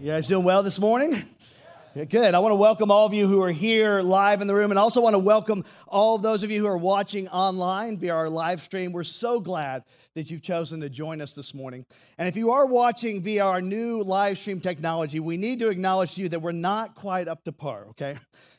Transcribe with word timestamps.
You 0.00 0.12
guys 0.12 0.28
doing 0.28 0.44
well 0.44 0.62
this 0.62 0.78
morning? 0.78 1.28
Good. 1.94 2.34
I 2.34 2.38
want 2.38 2.52
to 2.52 2.56
welcome 2.56 2.90
all 2.90 3.04
of 3.04 3.12
you 3.12 3.28
who 3.28 3.42
are 3.42 3.50
here 3.50 4.00
live 4.00 4.40
in 4.40 4.46
the 4.46 4.54
room 4.54 4.70
and 4.70 4.78
also 4.78 5.02
want 5.02 5.12
to 5.12 5.18
welcome 5.18 5.62
all 5.86 6.14
of 6.16 6.22
those 6.22 6.42
of 6.42 6.50
you 6.50 6.58
who 6.58 6.66
are 6.68 6.78
watching 6.78 7.28
online 7.28 7.98
via 7.98 8.14
our 8.14 8.30
live 8.30 8.62
stream. 8.62 8.92
We're 8.92 9.04
so 9.04 9.40
glad 9.40 9.84
that 10.14 10.30
you've 10.30 10.40
chosen 10.40 10.80
to 10.80 10.88
join 10.88 11.20
us 11.20 11.34
this 11.34 11.52
morning. 11.52 11.84
And 12.16 12.26
if 12.26 12.34
you 12.34 12.52
are 12.52 12.64
watching 12.64 13.20
via 13.20 13.44
our 13.44 13.60
new 13.60 14.02
live 14.02 14.38
stream 14.38 14.58
technology, 14.62 15.20
we 15.20 15.36
need 15.36 15.58
to 15.58 15.68
acknowledge 15.68 16.14
to 16.14 16.22
you 16.22 16.30
that 16.30 16.40
we're 16.40 16.52
not 16.52 16.94
quite 16.94 17.28
up 17.28 17.44
to 17.44 17.52
par, 17.52 17.88
okay? 17.90 18.16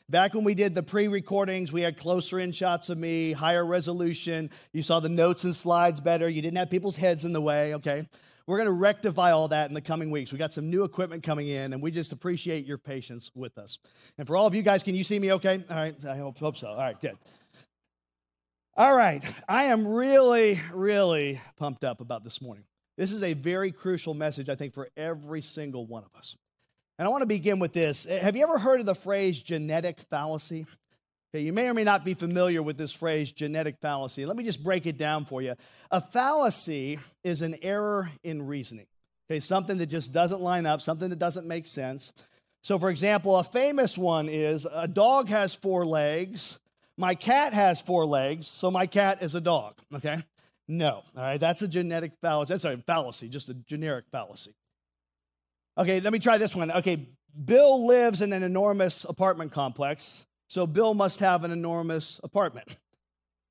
Back 0.08 0.34
when 0.34 0.44
we 0.44 0.54
did 0.54 0.76
the 0.76 0.84
pre 0.84 1.08
recordings, 1.08 1.72
we 1.72 1.80
had 1.80 1.98
closer 1.98 2.38
in 2.38 2.52
shots 2.52 2.88
of 2.88 2.98
me, 2.98 3.32
higher 3.32 3.66
resolution. 3.66 4.48
You 4.72 4.84
saw 4.84 5.00
the 5.00 5.08
notes 5.08 5.42
and 5.42 5.56
slides 5.56 5.98
better. 5.98 6.28
You 6.28 6.40
didn't 6.40 6.58
have 6.58 6.70
people's 6.70 6.96
heads 6.96 7.24
in 7.24 7.32
the 7.32 7.40
way, 7.40 7.74
okay? 7.74 8.06
We're 8.46 8.58
going 8.58 8.66
to 8.66 8.72
rectify 8.72 9.32
all 9.32 9.48
that 9.48 9.68
in 9.68 9.74
the 9.74 9.80
coming 9.80 10.10
weeks. 10.10 10.32
We 10.32 10.38
got 10.38 10.52
some 10.52 10.70
new 10.70 10.84
equipment 10.84 11.22
coming 11.22 11.48
in, 11.48 11.72
and 11.72 11.82
we 11.82 11.90
just 11.90 12.12
appreciate 12.12 12.66
your 12.66 12.78
patience 12.78 13.30
with 13.34 13.58
us. 13.58 13.78
And 14.18 14.26
for 14.26 14.36
all 14.36 14.46
of 14.46 14.54
you 14.54 14.62
guys, 14.62 14.82
can 14.82 14.94
you 14.94 15.04
see 15.04 15.18
me 15.18 15.32
okay? 15.32 15.64
All 15.70 15.76
right, 15.76 15.94
I 16.04 16.16
hope, 16.16 16.38
hope 16.38 16.56
so. 16.56 16.68
All 16.68 16.76
right, 16.76 17.00
good. 17.00 17.16
All 18.76 18.94
right, 18.94 19.22
I 19.48 19.64
am 19.64 19.86
really, 19.86 20.60
really 20.72 21.40
pumped 21.56 21.84
up 21.84 22.00
about 22.00 22.24
this 22.24 22.40
morning. 22.40 22.64
This 22.96 23.12
is 23.12 23.22
a 23.22 23.34
very 23.34 23.70
crucial 23.70 24.14
message, 24.14 24.48
I 24.48 24.54
think, 24.54 24.74
for 24.74 24.88
every 24.96 25.42
single 25.42 25.86
one 25.86 26.04
of 26.04 26.16
us. 26.16 26.36
And 26.98 27.06
I 27.06 27.10
want 27.10 27.22
to 27.22 27.26
begin 27.26 27.58
with 27.58 27.72
this. 27.72 28.04
Have 28.04 28.36
you 28.36 28.42
ever 28.42 28.58
heard 28.58 28.80
of 28.80 28.86
the 28.86 28.94
phrase 28.94 29.38
genetic 29.38 30.00
fallacy? 30.10 30.66
Okay, 31.34 31.42
you 31.42 31.52
may 31.52 31.66
or 31.68 31.72
may 31.72 31.84
not 31.84 32.04
be 32.04 32.12
familiar 32.12 32.62
with 32.62 32.76
this 32.76 32.92
phrase, 32.92 33.32
genetic 33.32 33.78
fallacy. 33.80 34.26
Let 34.26 34.36
me 34.36 34.44
just 34.44 34.62
break 34.62 34.86
it 34.86 34.98
down 34.98 35.24
for 35.24 35.40
you. 35.40 35.54
A 35.90 35.98
fallacy 35.98 36.98
is 37.24 37.40
an 37.40 37.56
error 37.62 38.10
in 38.22 38.46
reasoning, 38.46 38.86
okay, 39.30 39.40
something 39.40 39.78
that 39.78 39.86
just 39.86 40.12
doesn't 40.12 40.42
line 40.42 40.66
up, 40.66 40.82
something 40.82 41.08
that 41.08 41.18
doesn't 41.18 41.48
make 41.48 41.66
sense. 41.66 42.12
So, 42.62 42.78
for 42.78 42.90
example, 42.90 43.36
a 43.38 43.44
famous 43.44 43.96
one 43.96 44.28
is 44.28 44.66
a 44.70 44.86
dog 44.86 45.30
has 45.30 45.54
four 45.54 45.86
legs, 45.86 46.58
my 46.98 47.14
cat 47.14 47.54
has 47.54 47.80
four 47.80 48.04
legs, 48.04 48.46
so 48.46 48.70
my 48.70 48.86
cat 48.86 49.22
is 49.22 49.34
a 49.34 49.40
dog, 49.40 49.76
okay? 49.94 50.22
No, 50.68 51.02
all 51.16 51.22
right, 51.22 51.40
that's 51.40 51.62
a 51.62 51.68
genetic 51.68 52.12
fallacy. 52.20 52.52
That's 52.52 52.64
a 52.66 52.76
fallacy, 52.76 53.30
just 53.30 53.48
a 53.48 53.54
generic 53.54 54.04
fallacy. 54.12 54.54
Okay, 55.78 56.00
let 56.00 56.12
me 56.12 56.18
try 56.18 56.36
this 56.36 56.54
one. 56.54 56.70
Okay, 56.70 57.08
Bill 57.42 57.86
lives 57.86 58.20
in 58.20 58.34
an 58.34 58.42
enormous 58.42 59.04
apartment 59.08 59.52
complex. 59.52 60.26
So 60.52 60.66
Bill 60.66 60.92
must 60.92 61.20
have 61.20 61.44
an 61.44 61.50
enormous 61.50 62.20
apartment. 62.22 62.76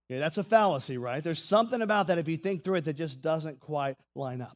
Okay, 0.05 0.19
that's 0.19 0.37
a 0.37 0.43
fallacy, 0.43 0.99
right? 0.99 1.23
There's 1.23 1.43
something 1.43 1.81
about 1.81 2.05
that 2.05 2.19
if 2.19 2.27
you 2.27 2.37
think 2.37 2.63
through 2.63 2.75
it 2.75 2.85
that 2.85 2.93
just 2.93 3.23
doesn't 3.23 3.59
quite 3.59 3.95
line 4.13 4.39
up. 4.39 4.55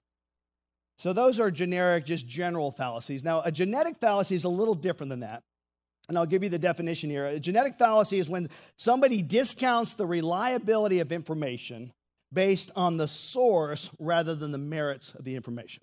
So 1.00 1.12
those 1.12 1.40
are 1.40 1.50
generic, 1.50 2.06
just 2.06 2.28
general 2.28 2.70
fallacies. 2.70 3.24
Now, 3.24 3.42
a 3.42 3.52
genetic 3.52 3.98
fallacy 3.98 4.36
is 4.36 4.44
a 4.44 4.50
little 4.50 4.76
different 4.76 5.10
than 5.10 5.22
that. 5.22 5.42
And 6.08 6.20
I'll 6.20 6.28
give 6.28 6.44
you 6.44 6.50
the 6.50 6.60
definition 6.60 7.10
here. 7.10 7.26
A 7.26 7.40
genetic 7.40 7.80
fallacy 7.80 8.20
is 8.20 8.30
when 8.30 8.52
somebody 8.78 9.24
discounts 9.24 9.96
the 9.96 10.06
reliability 10.06 11.00
of 11.00 11.12
information 11.12 11.94
based 12.32 12.70
on 12.76 12.98
the 12.98 13.08
source 13.08 13.90
rather 13.98 14.36
than 14.36 14.52
the 14.52 14.60
merits 14.60 15.16
of 15.16 15.24
the 15.24 15.36
information. 15.36 15.82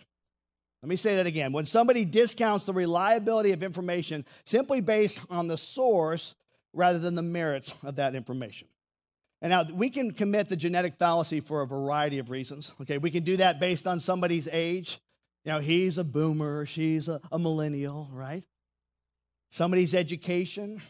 Let 0.81 0.91
me 0.91 0.97
say 0.97 1.16
that 1.16 1.26
again. 1.26 1.53
When 1.53 1.65
somebody 1.65 2.04
discounts 2.04 2.66
the 2.66 2.72
reliability 2.72 3.50
of 3.50 3.65
information 3.65 4.25
simply 4.44 4.81
based 4.81 5.20
on 5.28 5.48
the 5.48 5.56
source 5.56 6.36
rather 6.72 6.99
than 6.99 7.15
the 7.15 7.22
merits 7.22 7.75
of 7.83 7.97
that 7.97 8.15
information. 8.15 8.69
And 9.41 9.50
now 9.50 9.65
we 9.65 9.91
can 9.91 10.12
commit 10.12 10.49
the 10.49 10.56
genetic 10.56 10.97
fallacy 10.97 11.41
for 11.41 11.62
a 11.62 11.66
variety 11.66 12.19
of 12.19 12.31
reasons. 12.31 12.71
Okay, 12.81 12.99
we 12.99 13.10
can 13.10 13.25
do 13.25 13.37
that 13.38 13.59
based 13.59 13.87
on 13.87 13.99
somebody's 13.99 14.49
age. 14.53 15.00
You 15.44 15.53
know, 15.53 15.59
he's 15.59 15.99
a 15.99 16.05
boomer, 16.05 16.65
she's 16.65 17.09
a, 17.09 17.21
a 17.33 17.38
millennial, 17.38 18.09
right? 18.12 18.44
Somebody's 19.50 19.94
education, 19.94 20.81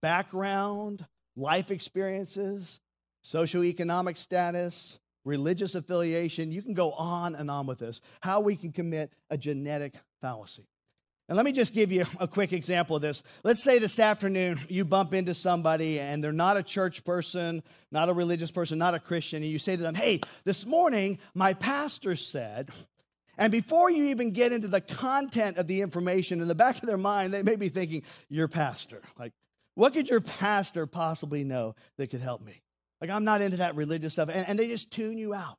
background, 0.00 1.04
life 1.36 1.70
experiences, 1.70 2.80
socioeconomic 3.22 4.16
status, 4.16 4.98
religious 5.26 5.74
affiliation. 5.74 6.50
You 6.50 6.62
can 6.62 6.72
go 6.72 6.92
on 6.92 7.34
and 7.34 7.50
on 7.50 7.66
with 7.66 7.78
this. 7.78 8.00
How 8.22 8.40
we 8.40 8.56
can 8.56 8.72
commit 8.72 9.12
a 9.28 9.36
genetic 9.36 9.92
fallacy. 10.22 10.69
And 11.30 11.36
let 11.36 11.44
me 11.44 11.52
just 11.52 11.72
give 11.72 11.92
you 11.92 12.04
a 12.18 12.26
quick 12.26 12.52
example 12.52 12.96
of 12.96 13.02
this. 13.02 13.22
Let's 13.44 13.62
say 13.62 13.78
this 13.78 14.00
afternoon 14.00 14.62
you 14.68 14.84
bump 14.84 15.14
into 15.14 15.32
somebody 15.32 16.00
and 16.00 16.24
they're 16.24 16.32
not 16.32 16.56
a 16.56 16.62
church 16.64 17.04
person, 17.04 17.62
not 17.92 18.08
a 18.08 18.12
religious 18.12 18.50
person, 18.50 18.78
not 18.78 18.94
a 18.94 18.98
Christian, 18.98 19.44
and 19.44 19.52
you 19.52 19.60
say 19.60 19.76
to 19.76 19.82
them, 19.82 19.94
Hey, 19.94 20.22
this 20.42 20.66
morning 20.66 21.20
my 21.32 21.54
pastor 21.54 22.16
said, 22.16 22.70
and 23.38 23.52
before 23.52 23.92
you 23.92 24.06
even 24.06 24.32
get 24.32 24.52
into 24.52 24.66
the 24.66 24.80
content 24.80 25.56
of 25.56 25.68
the 25.68 25.82
information, 25.82 26.40
in 26.40 26.48
the 26.48 26.54
back 26.56 26.82
of 26.82 26.88
their 26.88 26.98
mind, 26.98 27.32
they 27.32 27.44
may 27.44 27.54
be 27.54 27.68
thinking, 27.68 28.02
Your 28.28 28.48
pastor. 28.48 29.00
Like, 29.16 29.32
what 29.76 29.92
could 29.92 30.08
your 30.08 30.20
pastor 30.20 30.84
possibly 30.88 31.44
know 31.44 31.76
that 31.96 32.10
could 32.10 32.22
help 32.22 32.42
me? 32.42 32.60
Like, 33.00 33.10
I'm 33.10 33.22
not 33.22 33.40
into 33.40 33.58
that 33.58 33.76
religious 33.76 34.14
stuff. 34.14 34.30
And, 34.30 34.48
and 34.48 34.58
they 34.58 34.66
just 34.66 34.90
tune 34.90 35.16
you 35.16 35.32
out. 35.32 35.58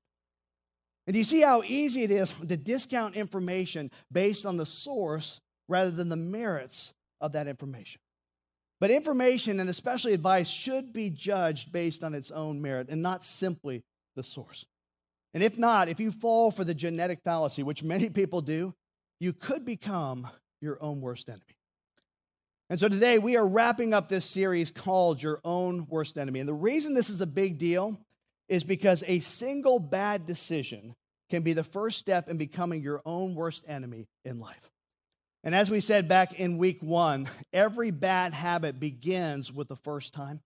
And 1.07 1.13
do 1.13 1.17
you 1.17 1.23
see 1.23 1.41
how 1.41 1.63
easy 1.63 2.03
it 2.03 2.11
is 2.11 2.33
to 2.45 2.57
discount 2.57 3.15
information 3.15 3.89
based 4.11 4.45
on 4.45 4.57
the 4.57 4.65
source 4.65 5.39
rather 5.71 5.89
than 5.89 6.09
the 6.09 6.15
merits 6.17 6.93
of 7.21 7.31
that 7.31 7.47
information. 7.47 8.01
But 8.79 8.91
information, 8.91 9.59
and 9.59 9.69
especially 9.69 10.13
advice, 10.13 10.49
should 10.49 10.91
be 10.91 11.09
judged 11.09 11.71
based 11.71 12.03
on 12.03 12.13
its 12.13 12.29
own 12.29 12.61
merit 12.61 12.87
and 12.89 13.01
not 13.01 13.23
simply 13.23 13.83
the 14.15 14.23
source. 14.23 14.65
And 15.33 15.41
if 15.41 15.57
not, 15.57 15.87
if 15.87 15.99
you 15.99 16.11
fall 16.11 16.51
for 16.51 16.63
the 16.63 16.73
genetic 16.73 17.19
fallacy, 17.23 17.63
which 17.63 17.83
many 17.83 18.09
people 18.09 18.41
do, 18.41 18.73
you 19.19 19.33
could 19.33 19.63
become 19.63 20.27
your 20.61 20.81
own 20.83 20.99
worst 20.99 21.29
enemy. 21.29 21.55
And 22.69 22.79
so 22.79 22.89
today 22.89 23.17
we 23.17 23.37
are 23.37 23.47
wrapping 23.47 23.93
up 23.93 24.09
this 24.09 24.25
series 24.25 24.71
called 24.71 25.21
Your 25.21 25.39
Own 25.43 25.87
Worst 25.89 26.17
Enemy. 26.17 26.39
And 26.39 26.49
the 26.49 26.53
reason 26.53 26.93
this 26.93 27.09
is 27.09 27.21
a 27.21 27.27
big 27.27 27.57
deal 27.57 27.99
is 28.49 28.63
because 28.63 29.03
a 29.07 29.19
single 29.19 29.79
bad 29.79 30.25
decision 30.25 30.95
can 31.29 31.43
be 31.43 31.53
the 31.53 31.63
first 31.63 31.97
step 31.97 32.29
in 32.29 32.37
becoming 32.37 32.81
your 32.81 33.01
own 33.05 33.35
worst 33.35 33.63
enemy 33.67 34.07
in 34.25 34.39
life. 34.39 34.71
And 35.43 35.55
as 35.55 35.71
we 35.71 35.79
said 35.79 36.07
back 36.07 36.39
in 36.39 36.57
week 36.57 36.83
one, 36.83 37.27
every 37.51 37.91
bad 37.91 38.33
habit 38.33 38.79
begins 38.79 39.51
with 39.51 39.67
the 39.67 39.75
first 39.75 40.13
time. 40.13 40.41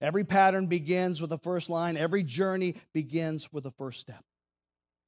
Every 0.00 0.24
pattern 0.24 0.66
begins 0.66 1.20
with 1.20 1.28
the 1.28 1.38
first 1.38 1.68
line. 1.68 1.96
Every 1.96 2.22
journey 2.22 2.76
begins 2.94 3.52
with 3.52 3.64
the 3.64 3.70
first 3.72 4.00
step. 4.00 4.24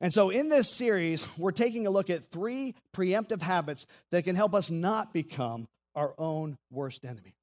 And 0.03 0.13
so, 0.13 0.31
in 0.31 0.49
this 0.49 0.69
series, 0.69 1.27
we're 1.39 1.53
taking 1.53 1.87
a 1.87 1.91
look 1.91 2.11
at 2.11 2.31
three 2.31 2.75
preemptive 2.95 3.41
habits 3.41 3.87
that 4.11 4.25
can 4.25 4.37
help 4.37 4.53
us 4.53 4.71
not 4.71 5.15
become 5.15 5.69
our 5.95 6.15
own 6.19 6.59
worst 6.71 7.05
enemy. 7.05 7.35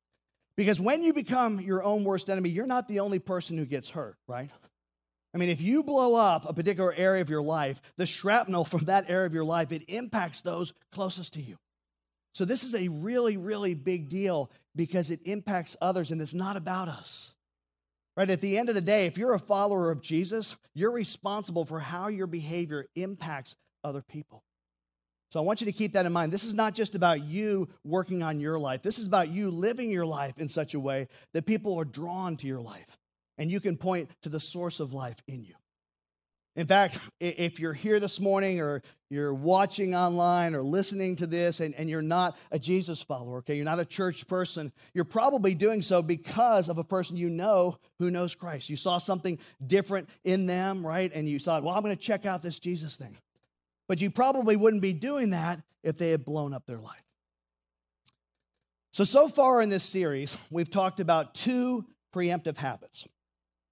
Because 0.56 0.80
when 0.80 1.02
you 1.02 1.14
become 1.14 1.62
your 1.62 1.82
own 1.82 2.04
worst 2.04 2.30
enemy, 2.30 2.50
you're 2.50 2.68
not 2.68 2.88
the 2.88 3.00
only 3.00 3.18
person 3.18 3.58
who 3.58 3.66
gets 3.66 3.90
hurt, 3.90 4.18
right? 4.28 4.50
I 5.34 5.38
mean, 5.38 5.50
if 5.50 5.62
you 5.62 5.84
blow 5.84 6.16
up 6.16 6.48
a 6.48 6.54
particular 6.54 6.94
area 6.94 7.22
of 7.22 7.30
your 7.30 7.42
life, 7.42 7.82
the 7.96 8.06
shrapnel 8.06 8.66
from 8.66 8.86
that 8.86 9.10
area 9.10 9.28
of 9.28 9.34
your 9.34 9.46
life, 9.46 9.72
it 9.72 9.84
impacts 9.88 10.42
those 10.42 10.74
closest 10.92 11.34
to 11.34 11.42
you. 11.42 11.58
So, 12.34 12.46
this 12.46 12.64
is 12.64 12.76
a 12.76 12.88
really, 12.88 13.38
really 13.38 13.74
big 13.74 14.10
deal 14.10 14.52
because 14.76 15.10
it 15.10 15.20
impacts 15.26 15.76
others 15.82 16.12
and 16.12 16.22
it's 16.22 16.34
not 16.34 16.58
about 16.58 16.88
us. 16.88 17.36
Right? 18.16 18.30
At 18.30 18.42
the 18.42 18.58
end 18.58 18.70
of 18.70 18.76
the 18.76 18.82
day, 18.82 19.06
if 19.06 19.18
you're 19.18 19.34
a 19.34 19.40
follower 19.40 19.92
of 19.92 20.02
Jesus, 20.02 20.58
you're 20.74 20.92
responsible 20.92 21.66
for 21.66 21.80
how 21.80 22.08
your 22.08 22.28
behavior 22.28 22.86
impacts 22.96 23.56
other 23.84 24.02
people. 24.02 24.44
So 25.32 25.40
I 25.40 25.44
want 25.44 25.62
you 25.62 25.66
to 25.66 25.72
keep 25.72 25.94
that 25.94 26.06
in 26.06 26.12
mind. 26.12 26.34
This 26.34 26.44
is 26.44 26.56
not 26.56 26.74
just 26.74 26.96
about 26.96 27.24
you 27.24 27.70
working 27.84 28.24
on 28.24 28.40
your 28.40 28.58
life. 28.58 28.82
This 28.82 28.98
is 28.98 29.06
about 29.06 29.30
you 29.30 29.52
living 29.52 29.92
your 29.92 30.06
life 30.06 30.40
in 30.40 30.50
such 30.50 30.74
a 30.74 30.80
way 30.80 31.08
that 31.34 31.46
people 31.46 31.80
are 31.80 31.86
drawn 31.86 32.36
to 32.38 32.48
your 32.48 32.62
life 32.62 32.98
and 33.38 33.50
you 33.50 33.60
can 33.60 33.78
point 33.78 34.10
to 34.24 34.30
the 34.30 34.40
source 34.40 34.80
of 34.80 34.94
life 34.94 35.18
in 35.28 35.44
you. 35.44 35.54
In 36.60 36.68
fact, 36.68 37.00
if 37.22 37.58
you're 37.58 37.72
here 37.72 38.02
this 38.02 38.20
morning 38.20 38.60
or 38.60 38.84
you're 39.10 39.34
watching 39.34 39.96
online 39.96 40.54
or 40.54 40.62
listening 40.62 41.16
to 41.16 41.26
this 41.26 41.62
and, 41.62 41.74
and 41.76 41.90
you're 41.90 42.02
not 42.02 42.38
a 42.52 42.60
Jesus 42.60 43.02
follower, 43.02 43.38
okay, 43.38 43.56
you're 43.56 43.64
not 43.64 43.80
a 43.80 43.86
church 43.86 44.28
person, 44.28 44.74
you're 44.94 45.06
probably 45.06 45.56
doing 45.56 45.82
so 45.82 46.02
because 46.02 46.68
of 46.68 46.78
a 46.78 46.84
person 46.84 47.16
you 47.16 47.30
know 47.30 47.78
who 47.98 48.12
knows 48.12 48.36
Christ. 48.36 48.70
You 48.70 48.76
saw 48.76 48.98
something 48.98 49.40
different 49.66 50.10
in 50.26 50.48
them, 50.48 50.86
right? 50.86 51.10
And 51.16 51.30
you 51.30 51.40
thought, 51.40 51.64
well, 51.64 51.74
I'm 51.74 51.82
going 51.82 51.96
to 51.96 52.04
check 52.04 52.26
out 52.26 52.44
this 52.44 52.60
Jesus 52.60 52.98
thing. 52.98 53.16
But 53.88 54.02
you 54.02 54.12
probably 54.12 54.58
wouldn't 54.58 54.82
be 54.82 54.92
doing 54.92 55.30
that 55.30 55.62
if 55.82 55.98
they 55.98 56.12
had 56.12 56.26
blown 56.26 56.54
up 56.54 56.66
their 56.66 56.82
life. 56.82 57.06
So, 58.92 59.06
so 59.06 59.30
far 59.30 59.62
in 59.62 59.70
this 59.70 59.86
series, 59.86 60.38
we've 60.52 60.70
talked 60.70 61.00
about 61.00 61.34
two 61.34 61.86
preemptive 62.14 62.58
habits. 62.58 63.06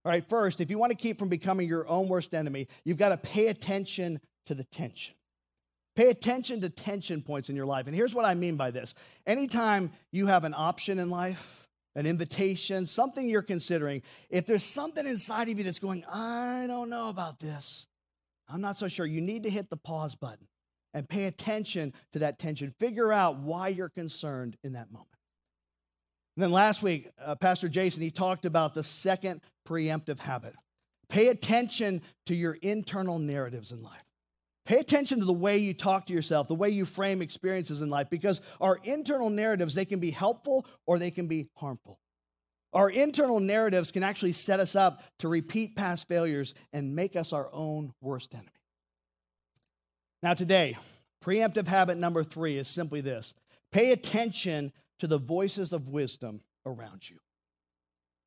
All 0.07 0.13
right, 0.13 0.25
first, 0.25 0.61
if 0.61 0.69
you 0.69 0.77
want 0.77 0.91
to 0.91 0.97
keep 0.97 1.19
from 1.19 1.27
becoming 1.27 1.67
your 1.67 1.85
own 1.85 2.07
worst 2.07 2.33
enemy, 2.33 2.69
you've 2.85 2.95
got 2.95 3.09
to 3.09 3.17
pay 3.17 3.47
attention 3.47 4.21
to 4.45 4.55
the 4.55 4.63
tension. 4.63 5.15
Pay 5.97 6.09
attention 6.09 6.61
to 6.61 6.69
tension 6.69 7.21
points 7.21 7.49
in 7.49 7.57
your 7.57 7.65
life. 7.65 7.87
And 7.87 7.93
here's 7.93 8.15
what 8.15 8.23
I 8.23 8.33
mean 8.33 8.55
by 8.55 8.71
this 8.71 8.93
anytime 9.25 9.91
you 10.13 10.27
have 10.27 10.45
an 10.45 10.53
option 10.55 10.97
in 10.97 11.09
life, 11.09 11.67
an 11.93 12.05
invitation, 12.05 12.85
something 12.85 13.27
you're 13.27 13.41
considering, 13.41 14.01
if 14.29 14.45
there's 14.45 14.63
something 14.63 15.05
inside 15.05 15.49
of 15.49 15.57
you 15.57 15.65
that's 15.65 15.79
going, 15.79 16.05
I 16.05 16.67
don't 16.67 16.89
know 16.89 17.09
about 17.09 17.41
this, 17.41 17.85
I'm 18.47 18.61
not 18.61 18.77
so 18.77 18.87
sure, 18.87 19.05
you 19.05 19.19
need 19.19 19.43
to 19.43 19.49
hit 19.49 19.69
the 19.69 19.75
pause 19.75 20.15
button 20.15 20.47
and 20.93 21.09
pay 21.09 21.25
attention 21.25 21.91
to 22.13 22.19
that 22.19 22.39
tension. 22.39 22.73
Figure 22.79 23.11
out 23.11 23.39
why 23.39 23.67
you're 23.67 23.89
concerned 23.89 24.55
in 24.63 24.71
that 24.71 24.89
moment. 24.89 25.16
And 26.37 26.43
then 26.43 26.51
last 26.51 26.83
week, 26.83 27.09
uh, 27.19 27.33
Pastor 27.33 27.67
Jason, 27.67 28.03
he 28.03 28.11
talked 28.11 28.45
about 28.45 28.75
the 28.75 28.83
second 28.83 29.41
preemptive 29.67 30.19
habit. 30.19 30.53
Pay 31.09 31.29
attention 31.29 32.03
to 32.27 32.35
your 32.35 32.53
internal 32.61 33.17
narratives 33.17 33.71
in 33.71 33.81
life. 33.81 34.03
Pay 34.63 34.77
attention 34.77 35.17
to 35.17 35.25
the 35.25 35.33
way 35.33 35.57
you 35.57 35.73
talk 35.73 36.05
to 36.05 36.13
yourself, 36.13 36.47
the 36.47 36.53
way 36.53 36.69
you 36.69 36.85
frame 36.85 37.23
experiences 37.23 37.81
in 37.81 37.89
life, 37.89 38.11
because 38.11 38.39
our 38.61 38.79
internal 38.83 39.31
narratives, 39.31 39.73
they 39.73 39.83
can 39.83 39.99
be 39.99 40.11
helpful 40.11 40.67
or 40.85 40.99
they 40.99 41.09
can 41.09 41.25
be 41.25 41.49
harmful. 41.55 41.97
Our 42.71 42.91
internal 42.91 43.39
narratives 43.39 43.91
can 43.91 44.03
actually 44.03 44.33
set 44.33 44.59
us 44.59 44.75
up 44.75 45.01
to 45.17 45.27
repeat 45.27 45.75
past 45.75 46.07
failures 46.07 46.53
and 46.71 46.95
make 46.95 47.15
us 47.15 47.33
our 47.33 47.49
own 47.51 47.93
worst 47.99 48.35
enemy. 48.35 48.49
Now, 50.21 50.35
today, 50.35 50.77
preemptive 51.25 51.65
habit 51.65 51.97
number 51.97 52.23
three 52.23 52.59
is 52.59 52.67
simply 52.67 53.01
this 53.01 53.33
pay 53.71 53.91
attention 53.91 54.71
to 54.99 55.07
the 55.07 55.17
voices 55.17 55.73
of 55.73 55.89
wisdom 55.89 56.41
around 56.65 57.09
you. 57.09 57.17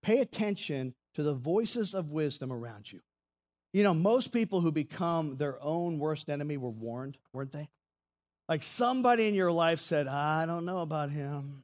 Pay 0.03 0.19
attention 0.21 0.95
to 1.15 1.23
the 1.23 1.35
voices 1.35 1.95
of 1.95 2.11
wisdom 2.11 2.53
around 2.53 2.91
you. 2.91 3.01
You 3.73 3.83
know, 3.83 3.95
most 3.95 4.33
people 4.33 4.61
who 4.61 4.73
become 4.73 5.37
their 5.37 5.63
own 5.63 5.99
worst 5.99 6.29
enemy 6.29 6.57
were 6.57 6.71
warned, 6.71 7.19
weren't 7.33 7.53
they? 7.53 7.69
Like 8.49 8.63
somebody 8.65 9.29
in 9.29 9.35
your 9.35 9.53
life 9.53 9.81
said, 9.81 10.09
I 10.09 10.45
don't 10.47 10.65
know 10.65 10.81
about 10.81 11.11
him. 11.11 11.63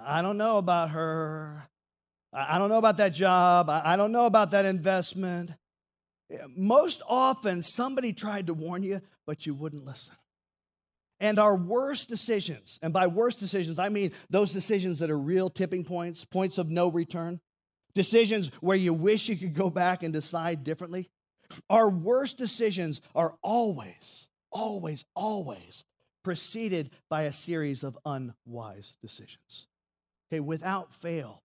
I 0.00 0.22
don't 0.22 0.38
know 0.38 0.58
about 0.58 0.90
her. 0.90 1.68
I 2.32 2.58
don't 2.58 2.68
know 2.68 2.78
about 2.78 2.96
that 2.98 3.14
job. 3.14 3.68
I 3.68 3.96
don't 3.96 4.12
know 4.12 4.26
about 4.26 4.50
that 4.52 4.64
investment. 4.64 5.52
Most 6.56 7.02
often, 7.08 7.62
somebody 7.62 8.12
tried 8.12 8.48
to 8.48 8.54
warn 8.54 8.82
you, 8.82 9.00
but 9.26 9.46
you 9.46 9.54
wouldn't 9.54 9.84
listen. 9.84 10.14
And 11.24 11.38
our 11.38 11.56
worst 11.56 12.10
decisions, 12.10 12.78
and 12.82 12.92
by 12.92 13.06
worst 13.06 13.40
decisions, 13.40 13.78
I 13.78 13.88
mean 13.88 14.12
those 14.28 14.52
decisions 14.52 14.98
that 14.98 15.10
are 15.10 15.18
real 15.18 15.48
tipping 15.48 15.82
points, 15.82 16.22
points 16.22 16.58
of 16.58 16.68
no 16.68 16.88
return, 16.88 17.40
decisions 17.94 18.50
where 18.60 18.76
you 18.76 18.92
wish 18.92 19.30
you 19.30 19.38
could 19.38 19.54
go 19.54 19.70
back 19.70 20.02
and 20.02 20.12
decide 20.12 20.64
differently. 20.64 21.08
Our 21.70 21.88
worst 21.88 22.36
decisions 22.36 23.00
are 23.14 23.36
always, 23.42 24.28
always, 24.52 25.06
always 25.16 25.86
preceded 26.22 26.90
by 27.08 27.22
a 27.22 27.32
series 27.32 27.84
of 27.84 27.96
unwise 28.04 28.98
decisions. 29.00 29.66
Okay, 30.30 30.40
without 30.40 30.92
fail, 30.92 31.42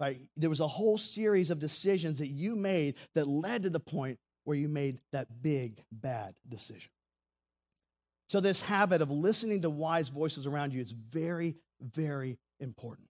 right? 0.00 0.20
There 0.36 0.50
was 0.50 0.58
a 0.58 0.66
whole 0.66 0.98
series 0.98 1.50
of 1.50 1.60
decisions 1.60 2.18
that 2.18 2.30
you 2.30 2.56
made 2.56 2.96
that 3.14 3.28
led 3.28 3.62
to 3.62 3.70
the 3.70 3.78
point 3.78 4.18
where 4.42 4.56
you 4.56 4.66
made 4.66 4.98
that 5.12 5.40
big, 5.40 5.84
bad 5.92 6.34
decision. 6.48 6.90
So, 8.30 8.38
this 8.38 8.60
habit 8.60 9.02
of 9.02 9.10
listening 9.10 9.62
to 9.62 9.70
wise 9.70 10.08
voices 10.08 10.46
around 10.46 10.72
you 10.72 10.80
is 10.80 10.92
very, 10.92 11.56
very 11.80 12.38
important. 12.60 13.08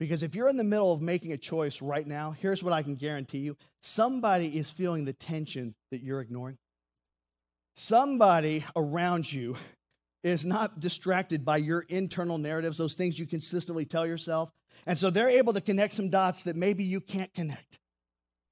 Because 0.00 0.24
if 0.24 0.34
you're 0.34 0.48
in 0.48 0.56
the 0.56 0.64
middle 0.64 0.92
of 0.92 1.00
making 1.00 1.30
a 1.30 1.36
choice 1.36 1.80
right 1.80 2.04
now, 2.04 2.32
here's 2.32 2.60
what 2.60 2.72
I 2.72 2.82
can 2.82 2.96
guarantee 2.96 3.38
you 3.38 3.56
somebody 3.82 4.48
is 4.58 4.68
feeling 4.68 5.04
the 5.04 5.12
tension 5.12 5.76
that 5.92 6.02
you're 6.02 6.20
ignoring. 6.20 6.58
Somebody 7.76 8.64
around 8.74 9.32
you 9.32 9.54
is 10.24 10.44
not 10.44 10.80
distracted 10.80 11.44
by 11.44 11.58
your 11.58 11.82
internal 11.82 12.36
narratives, 12.36 12.78
those 12.78 12.94
things 12.94 13.20
you 13.20 13.26
consistently 13.26 13.84
tell 13.84 14.04
yourself. 14.04 14.50
And 14.86 14.98
so 14.98 15.08
they're 15.08 15.30
able 15.30 15.52
to 15.52 15.60
connect 15.60 15.94
some 15.94 16.10
dots 16.10 16.42
that 16.42 16.56
maybe 16.56 16.82
you 16.82 17.00
can't 17.00 17.32
connect. 17.32 17.78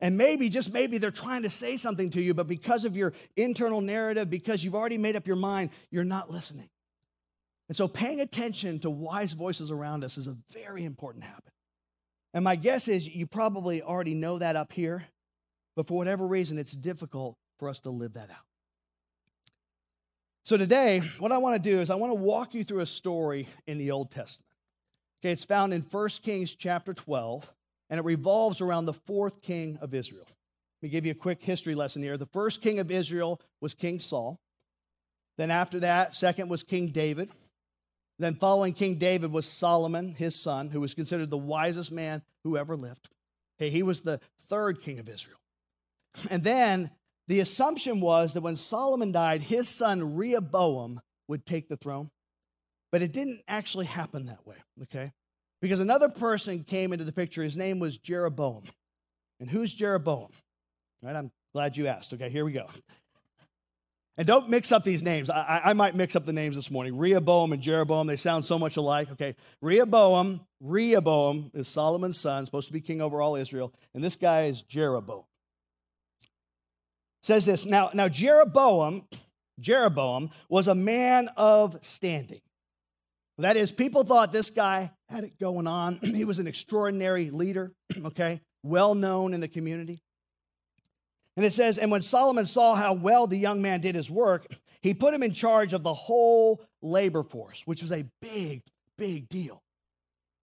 And 0.01 0.19
maybe, 0.19 0.49
just 0.49 0.73
maybe, 0.73 0.99
they're 0.99 1.11
trying 1.11 1.43
to 1.43 1.51
say 1.51 1.77
something 1.77 2.11
to 2.11 2.21
you, 2.21 2.35
but 2.35 2.47
because 2.47 2.85
of 2.85 2.97
your 2.97 3.13
internal 3.37 3.81
narrative, 3.81 4.29
because 4.29 4.65
you've 4.65 4.75
already 4.75 4.99
made 4.99 5.17
up 5.17 5.27
your 5.27 5.37
mind, 5.37 5.71
you're 5.91 6.05
not 6.05 6.31
listening. 6.31 6.69
And 7.69 7.77
so 7.77 7.89
paying 7.89 8.21
attention 8.21 8.81
to 8.81 8.91
wise 8.91 9.33
voices 9.33 9.71
around 9.71 10.05
us 10.05 10.19
is 10.19 10.27
a 10.27 10.37
very 10.53 10.85
important 10.85 11.25
habit. 11.25 11.53
And 12.35 12.45
my 12.45 12.57
guess 12.57 12.89
is 12.89 13.09
you 13.09 13.27
probably 13.27 13.81
already 13.81 14.15
know 14.15 14.39
that 14.39 14.57
up 14.57 14.73
here, 14.73 15.05
but 15.77 15.87
for 15.87 15.97
whatever 15.97 16.27
reason, 16.27 16.59
it's 16.59 16.73
difficult 16.73 17.37
for 17.59 17.69
us 17.69 17.81
to 17.81 17.91
live 17.91 18.15
that 18.15 18.31
out. 18.31 18.45
So 20.43 20.59
today, 20.59 21.01
what 21.19 21.33
I 21.33 21.39
want 21.39 21.55
to 21.55 21.71
do 21.71 21.81
is 21.81 21.89
I 21.89 21.95
want 21.95 22.11
to 22.11 22.19
walk 22.19 22.53
you 22.53 22.65
through 22.65 22.81
a 22.81 22.87
story 22.87 23.49
in 23.67 23.79
the 23.79 23.93
Old 23.93 24.11
Testament. 24.11 24.51
Okay, 25.23 25.33
it's 25.33 25.45
found 25.45 25.73
in 25.73 25.81
1 25.81 26.09
Kings 26.23 26.55
chapter 26.55 26.93
12, 26.93 27.51
and 27.91 27.99
it 27.99 28.05
revolves 28.05 28.61
around 28.61 28.87
the 28.87 28.93
fourth 28.93 29.43
king 29.43 29.79
of 29.81 29.95
Israel. 29.95 30.27
Let 30.27 30.87
me 30.87 30.89
give 30.91 31.07
you 31.07 31.13
a 31.13 31.17
quick 31.17 31.43
history 31.43 31.75
lesson 31.75 32.03
here. 32.03 32.17
The 32.17 32.27
first 32.27 32.61
king 32.61 32.79
of 32.79 32.91
Israel 32.91 33.41
was 33.61 33.75
King 33.75 33.99
Saul. 33.99 34.39
Then 35.37 35.51
after 35.51 35.81
that, 35.81 36.15
second 36.15 36.49
was 36.49 36.63
King 36.63 36.89
David. 36.89 37.31
Then, 38.19 38.37
following 38.37 38.75
King 38.75 38.97
David, 38.97 39.33
was 39.33 39.47
Solomon, 39.47 40.15
his 40.15 40.41
son, 40.41 40.71
who 40.71 40.81
was 40.81 40.95
considered 40.95 41.31
the 41.31 41.37
wisest 41.37 41.91
man 41.91 42.23
who 42.45 42.57
ever 42.57 42.77
lived. 42.77 43.09
Okay, 43.59 43.71
he 43.71 43.83
was 43.83 44.03
the 44.03 44.21
third 44.49 44.81
king 44.81 44.99
of 44.99 45.09
Israel. 45.09 45.39
And 46.31 46.45
then 46.45 46.91
the 47.27 47.41
assumption 47.41 48.01
was 48.01 48.35
that 48.35 48.43
when 48.43 48.57
Solomon 48.57 49.11
died, 49.11 49.43
his 49.43 49.69
son 49.69 50.15
Rehoboam 50.15 51.01
would 51.27 51.47
take 51.47 51.69
the 51.69 51.77
throne. 51.77 52.11
But 52.93 53.03
it 53.03 53.13
didn't 53.13 53.43
actually 53.49 53.87
happen 53.87 54.27
that 54.27 54.47
way, 54.47 54.57
okay? 54.83 55.13
Because 55.65 55.81
another 55.81 56.11
person 56.11 56.63
came 56.63 56.93
into 56.93 57.07
the 57.07 57.13
picture. 57.13 57.43
His 57.43 57.57
name 57.57 57.79
was 57.79 57.97
Jeroboam. 57.97 58.65
And 59.41 59.49
who's 59.49 59.73
Jeroboam? 59.73 60.29
All 60.29 60.31
right, 61.03 61.17
I'm 61.17 61.33
glad 61.55 61.79
you 61.79 61.87
asked. 61.87 62.13
Okay, 62.13 62.29
here 62.29 62.45
we 62.45 62.53
go. 62.53 62.67
And 64.19 64.27
don't 64.27 64.51
mix 64.51 64.73
up 64.73 64.85
these 64.85 65.03
names. 65.03 65.31
I, 65.31 65.63
I, 65.65 65.73
might 65.73 65.95
mix 65.95 66.17
up 66.17 66.27
the 66.27 66.35
names 66.35 66.57
this 66.57 66.71
morning. 66.71 66.99
Rehoboam 66.99 67.55
and 67.55 67.63
Jeroboam, 67.63 68.07
they 68.07 68.17
sound 68.17 68.45
so 68.45 68.59
much 68.59 68.77
alike. 68.77 69.11
Okay, 69.13 69.37
Rehoboam, 69.63 70.43
Rehoboam 70.61 71.51
is 71.55 71.67
Solomon's 71.67 72.21
son, 72.21 72.45
supposed 72.45 72.67
to 72.67 72.73
be 72.75 72.83
king 72.83 73.01
over 73.01 73.23
all 73.23 73.35
Israel, 73.35 73.73
and 73.95 74.05
this 74.05 74.17
guy 74.17 74.43
is 74.43 74.61
Jeroboam. 74.61 75.25
Says 77.23 77.47
this 77.47 77.65
now, 77.65 77.89
now 77.95 78.09
Jeroboam, 78.09 79.09
Jeroboam 79.59 80.29
was 80.51 80.69
a 80.69 80.75
man 80.75 81.31
of 81.39 81.79
standing. 81.81 82.43
That 83.39 83.57
is, 83.57 83.73
people 83.73 84.05
thought 84.05 84.33
this 84.33 84.51
guy 84.51 84.93
had 85.09 85.25
it 85.25 85.39
going 85.39 85.67
on. 85.67 85.97
he 86.03 86.25
was 86.25 86.39
an 86.39 86.47
extraordinary 86.47 87.31
leader, 87.31 87.73
okay, 88.05 88.41
well 88.63 88.95
known 88.95 89.35
in 89.35 89.41
the 89.41 89.49
community. 89.49 90.03
And 91.37 91.45
it 91.45 91.53
says, 91.53 91.79
and 91.79 91.91
when 91.91 92.03
Solomon 92.03 92.47
saw 92.47 92.75
how 92.75 92.93
well 92.93 93.27
the 93.27 93.37
young 93.37 93.61
man 93.61 93.81
did 93.81 93.97
his 93.97 94.09
work, 94.09 94.47
he 94.83 94.95
put 94.95 95.15
him 95.15 95.23
in 95.23 95.33
charge 95.33 95.73
of 95.73 95.83
the 95.83 95.95
whole 95.95 96.63
labor 96.81 97.25
force, 97.25 97.63
which 97.65 97.83
was 97.83 97.91
a 97.91 98.07
big, 98.23 98.63
big 98.97 99.29
deal. 99.29 99.61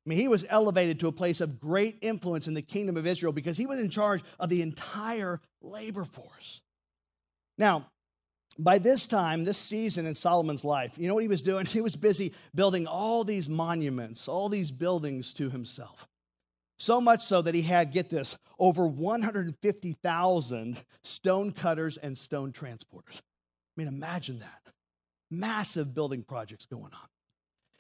I 0.05 0.09
mean, 0.09 0.19
he 0.19 0.27
was 0.27 0.45
elevated 0.49 0.99
to 0.99 1.07
a 1.07 1.11
place 1.11 1.39
of 1.39 1.59
great 1.59 1.99
influence 2.01 2.47
in 2.47 2.55
the 2.55 2.61
kingdom 2.61 2.97
of 2.97 3.05
Israel 3.05 3.31
because 3.31 3.57
he 3.57 3.67
was 3.67 3.79
in 3.79 3.89
charge 3.89 4.23
of 4.39 4.49
the 4.49 4.61
entire 4.61 5.39
labor 5.61 6.03
force. 6.03 6.61
Now, 7.57 7.87
by 8.59 8.77
this 8.77 9.07
time, 9.07 9.43
this 9.43 9.57
season 9.57 10.05
in 10.05 10.13
Solomon's 10.13 10.65
life, 10.65 10.93
you 10.97 11.07
know 11.07 11.13
what 11.13 11.23
he 11.23 11.29
was 11.29 11.41
doing? 11.41 11.65
He 11.71 11.81
was 11.81 11.95
busy 11.95 12.33
building 12.53 12.85
all 12.87 13.23
these 13.23 13.49
monuments, 13.49 14.27
all 14.27 14.49
these 14.49 14.71
buildings 14.71 15.33
to 15.33 15.49
himself. 15.49 16.07
So 16.77 16.99
much 16.99 17.23
so 17.25 17.41
that 17.43 17.53
he 17.53 17.61
had, 17.61 17.91
get 17.91 18.09
this, 18.09 18.37
over 18.57 18.87
150,000 18.87 20.77
stone 21.03 21.51
cutters 21.51 21.97
and 21.97 22.17
stone 22.17 22.51
transporters. 22.51 23.17
I 23.17 23.77
mean, 23.77 23.87
imagine 23.87 24.39
that. 24.39 24.73
Massive 25.29 25.93
building 25.93 26.23
projects 26.23 26.65
going 26.65 26.91
on. 26.91 27.07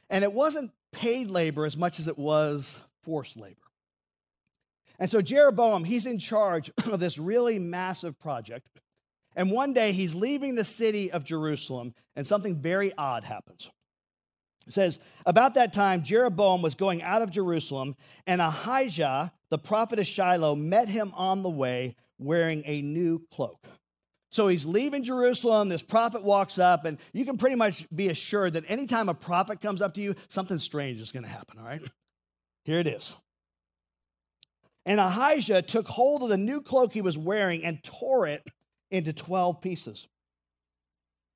And 0.09 0.23
it 0.23 0.31
wasn't 0.33 0.71
paid 0.91 1.29
labor 1.29 1.65
as 1.65 1.75
much 1.75 1.99
as 1.99 2.07
it 2.07 2.17
was 2.17 2.79
forced 3.01 3.37
labor. 3.37 3.55
And 4.99 5.09
so 5.09 5.19
Jeroboam, 5.21 5.83
he's 5.83 6.05
in 6.05 6.19
charge 6.19 6.69
of 6.85 6.99
this 6.99 7.17
really 7.17 7.57
massive 7.57 8.19
project. 8.19 8.67
And 9.35 9.51
one 9.51 9.73
day 9.73 9.91
he's 9.93 10.15
leaving 10.15 10.55
the 10.55 10.63
city 10.63 11.11
of 11.11 11.23
Jerusalem, 11.23 11.93
and 12.15 12.27
something 12.27 12.57
very 12.57 12.91
odd 12.97 13.23
happens. 13.23 13.69
It 14.67 14.73
says, 14.73 14.99
About 15.25 15.55
that 15.55 15.73
time, 15.73 16.03
Jeroboam 16.03 16.61
was 16.61 16.75
going 16.75 17.01
out 17.01 17.21
of 17.21 17.31
Jerusalem, 17.31 17.95
and 18.27 18.41
Ahijah, 18.41 19.31
the 19.49 19.57
prophet 19.57 19.99
of 19.99 20.07
Shiloh, 20.07 20.55
met 20.55 20.89
him 20.89 21.13
on 21.15 21.43
the 21.43 21.49
way 21.49 21.95
wearing 22.19 22.63
a 22.65 22.81
new 22.81 23.25
cloak. 23.31 23.65
So 24.29 24.47
he's 24.47 24.65
leaving 24.65 25.03
Jerusalem. 25.03 25.67
This 25.69 25.81
prophet 25.81 26.23
walks 26.23 26.57
up, 26.57 26.85
and 26.85 26.97
you 27.11 27.25
can 27.25 27.37
pretty 27.37 27.55
much 27.55 27.85
be 27.93 28.09
assured 28.09 28.53
that 28.53 28.63
anytime 28.67 29.09
a 29.09 29.13
prophet 29.13 29.59
comes 29.59 29.81
up 29.81 29.93
to 29.95 30.01
you, 30.01 30.15
something 30.27 30.57
strange 30.57 31.01
is 31.01 31.11
going 31.11 31.23
to 31.23 31.29
happen, 31.29 31.59
all 31.59 31.65
right? 31.65 31.81
Here 32.63 32.79
it 32.79 32.87
is. 32.87 33.13
And 34.85 34.99
Ahijah 34.99 35.63
took 35.63 35.87
hold 35.87 36.23
of 36.23 36.29
the 36.29 36.37
new 36.37 36.61
cloak 36.61 36.93
he 36.93 37.01
was 37.01 37.17
wearing 37.17 37.63
and 37.63 37.83
tore 37.83 38.25
it 38.25 38.47
into 38.91 39.13
12 39.13 39.61
pieces. 39.61 40.07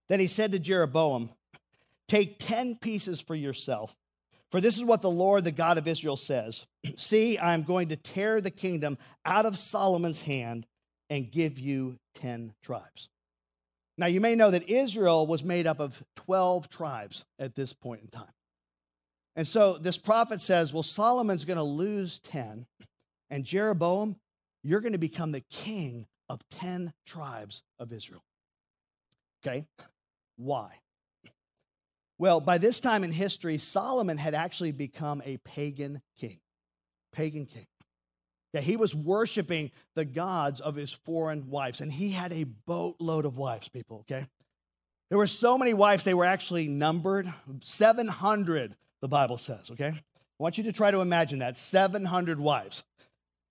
Then 0.08 0.20
he 0.20 0.28
said 0.28 0.52
to 0.52 0.60
Jeroboam, 0.60 1.30
Take 2.08 2.38
10 2.40 2.76
pieces 2.76 3.20
for 3.20 3.36
yourself. 3.36 3.96
For 4.52 4.62
this 4.62 4.78
is 4.78 4.86
what 4.86 5.02
the 5.02 5.10
Lord, 5.10 5.44
the 5.44 5.52
God 5.52 5.78
of 5.78 5.88
Israel, 5.88 6.16
says 6.16 6.66
See, 6.96 7.38
I 7.38 7.54
am 7.54 7.64
going 7.64 7.90
to 7.90 7.96
tear 7.96 8.42
the 8.42 8.52
kingdom 8.52 8.98
out 9.26 9.46
of 9.46 9.58
Solomon's 9.58 10.22
hand 10.22 10.68
and 11.10 11.32
give 11.32 11.60
you 11.60 11.98
10 12.16 12.54
tribes. 12.64 13.10
Now, 13.98 14.08
you 14.08 14.20
may 14.20 14.36
know 14.36 14.52
that 14.52 14.70
Israel 14.70 15.26
was 15.26 15.44
made 15.44 15.68
up 15.68 15.80
of 15.80 16.04
12 16.16 16.70
tribes 16.70 17.24
at 17.40 17.56
this 17.56 17.74
point 17.74 18.02
in 18.02 18.08
time. 18.10 18.34
And 19.36 19.48
so 19.48 19.78
this 19.78 19.98
prophet 19.98 20.42
says, 20.42 20.74
Well, 20.74 20.84
Solomon's 20.84 21.46
going 21.46 21.58
to 21.58 21.64
lose 21.64 22.20
10, 22.20 22.66
and 23.30 23.44
Jeroboam, 23.44 24.18
you're 24.64 24.82
going 24.82 24.94
to 24.94 24.98
become 24.98 25.32
the 25.32 25.44
king 25.50 26.08
of 26.30 26.42
10 26.52 26.94
tribes 27.06 27.64
of 27.80 27.94
Israel. 27.94 28.24
Okay? 29.46 29.66
Why? 30.38 30.80
Well, 32.18 32.40
by 32.40 32.58
this 32.58 32.80
time 32.80 33.04
in 33.04 33.12
history, 33.12 33.58
Solomon 33.58 34.18
had 34.18 34.34
actually 34.34 34.72
become 34.72 35.22
a 35.26 35.38
pagan 35.38 36.02
king. 36.18 36.40
Pagan 37.12 37.46
king. 37.46 37.68
Yeah, 38.54 38.62
he 38.62 38.78
was 38.78 38.96
worshiping 38.96 39.72
the 39.96 40.06
gods 40.06 40.62
of 40.62 40.76
his 40.76 40.94
foreign 40.94 41.50
wives, 41.50 41.82
and 41.82 41.92
he 41.92 42.12
had 42.12 42.32
a 42.32 42.46
boatload 42.46 43.26
of 43.26 43.38
wives, 43.38 43.68
people, 43.68 44.06
okay? 44.10 44.28
There 45.10 45.18
were 45.18 45.28
so 45.28 45.58
many 45.58 45.74
wives, 45.74 46.06
they 46.06 46.14
were 46.14 46.26
actually 46.26 46.70
numbered 46.70 47.32
700, 47.62 48.76
the 49.02 49.08
Bible 49.10 49.38
says, 49.38 49.70
okay? 49.72 49.88
I 49.88 50.44
want 50.44 50.58
you 50.58 50.64
to 50.66 50.72
try 50.72 50.90
to 50.90 51.02
imagine 51.02 51.40
that 51.40 51.58
700 51.58 52.40
wives. 52.40 52.86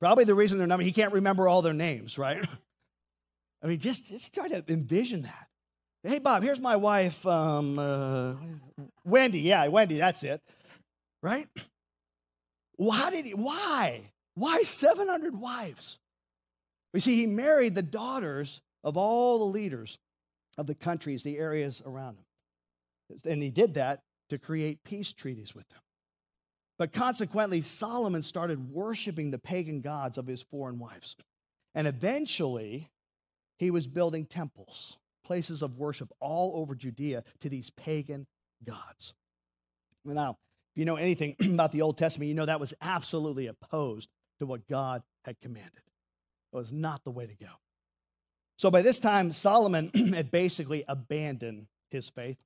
Probably 0.00 0.24
the 0.24 0.34
reason 0.34 0.58
they're 0.58 0.66
numbered, 0.66 0.86
he 0.86 0.92
can't 0.92 1.12
remember 1.12 1.48
all 1.48 1.62
their 1.62 1.72
names, 1.72 2.18
right? 2.18 2.46
I 3.62 3.66
mean, 3.66 3.78
just, 3.78 4.06
just 4.06 4.34
try 4.34 4.48
to 4.48 4.62
envision 4.68 5.22
that. 5.22 5.48
Hey, 6.02 6.18
Bob, 6.18 6.42
here's 6.42 6.60
my 6.60 6.76
wife, 6.76 7.24
um, 7.26 7.78
uh, 7.78 8.34
Wendy. 9.04 9.40
Yeah, 9.40 9.66
Wendy, 9.68 9.96
that's 9.96 10.22
it. 10.22 10.42
Right? 11.22 11.48
Why 12.76 13.10
did 13.10 13.24
he, 13.24 13.32
why? 13.32 14.10
Why 14.34 14.64
700 14.64 15.40
wives? 15.40 15.98
You 16.92 17.00
see, 17.00 17.16
he 17.16 17.26
married 17.26 17.74
the 17.74 17.82
daughters 17.82 18.60
of 18.82 18.96
all 18.96 19.38
the 19.38 19.44
leaders 19.44 19.98
of 20.58 20.66
the 20.66 20.74
countries, 20.74 21.22
the 21.22 21.38
areas 21.38 21.82
around 21.86 22.18
him. 22.18 23.18
And 23.24 23.42
he 23.42 23.50
did 23.50 23.74
that 23.74 24.00
to 24.30 24.38
create 24.38 24.84
peace 24.84 25.12
treaties 25.12 25.54
with 25.54 25.68
them. 25.68 25.78
But 26.78 26.92
consequently, 26.92 27.62
Solomon 27.62 28.22
started 28.22 28.72
worshiping 28.72 29.30
the 29.30 29.38
pagan 29.38 29.80
gods 29.80 30.18
of 30.18 30.26
his 30.26 30.42
foreign 30.42 30.78
wives. 30.78 31.16
And 31.74 31.86
eventually, 31.86 32.90
he 33.58 33.70
was 33.70 33.86
building 33.86 34.26
temples 34.26 34.98
places 35.24 35.62
of 35.62 35.78
worship 35.78 36.12
all 36.20 36.52
over 36.56 36.74
Judea 36.74 37.24
to 37.40 37.48
these 37.48 37.70
pagan 37.70 38.26
gods. 38.64 39.14
Now, 40.04 40.38
if 40.74 40.78
you 40.78 40.84
know 40.84 40.96
anything 40.96 41.34
about 41.40 41.72
the 41.72 41.82
Old 41.82 41.98
Testament, 41.98 42.28
you 42.28 42.34
know 42.34 42.46
that 42.46 42.60
was 42.60 42.74
absolutely 42.80 43.46
opposed 43.46 44.10
to 44.38 44.46
what 44.46 44.68
God 44.68 45.02
had 45.24 45.40
commanded. 45.40 45.82
It 46.52 46.56
was 46.56 46.72
not 46.72 47.02
the 47.04 47.10
way 47.10 47.26
to 47.26 47.34
go. 47.34 47.50
So 48.56 48.70
by 48.70 48.82
this 48.82 49.00
time, 49.00 49.32
Solomon 49.32 49.90
had 50.14 50.30
basically 50.30 50.84
abandoned 50.86 51.66
his 51.90 52.08
faith. 52.08 52.36